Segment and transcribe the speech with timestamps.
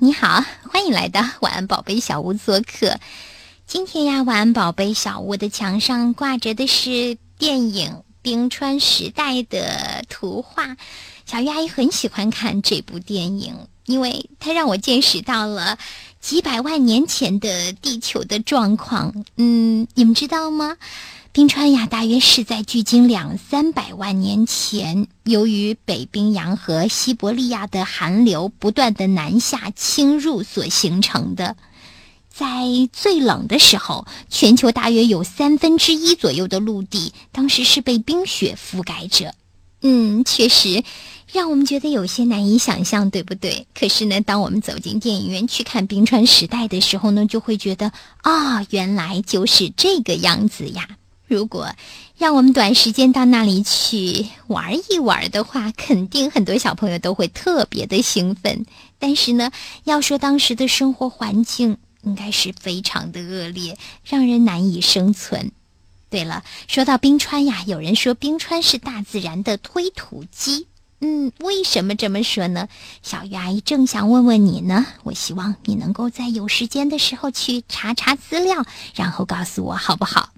[0.00, 3.00] 你好，欢迎来到晚安宝贝小屋做客。
[3.66, 7.90] 今天呀，晚安宝贝小屋的墙上挂着的是电影
[8.22, 10.76] 《冰川时代》的图画。
[11.26, 13.56] 小鱼阿姨很喜欢看这部电影，
[13.86, 15.76] 因为它让我见识到了
[16.20, 19.24] 几百万年前的地球的状况。
[19.36, 20.76] 嗯，你们知道吗？
[21.30, 31.56] 冰川呀，大约是在距今两三百万年前，由于北冰洋和西伯利亚的寒流不断的南下侵入所形成的。
[32.28, 32.46] 在
[32.92, 39.34] 最冷的时候，全球大约有三分之一左右的陆地，当时是被冰雪覆盖着。
[39.82, 40.82] 嗯，确实，
[41.32, 43.66] 让我们觉得有些难以想象，对不对？
[43.78, 47.92] 可是呢，当我们走进电影院去看《冰川时代》的时候呢，就会觉得
[48.22, 50.88] 啊，原来就是这个样子呀。
[51.28, 51.68] 如果
[52.16, 58.64] 让我们短时间到那里去玩一玩的话，肯定很多小朋友都会特别的兴奋。
[58.98, 59.52] 但是呢，
[59.84, 65.52] 要说当时的生活环境应该是非常的恶劣，让人难以生存。
[66.08, 70.66] 对了，说到冰川呀，有人说冰川是大自然的推土机。
[71.00, 72.68] 嗯，为什么这么说呢？
[73.02, 74.86] 小鱼阿姨正想问问你呢。
[75.04, 80.30] 我希望你能够在有时间的时候去查查资料，然后告诉我好不好？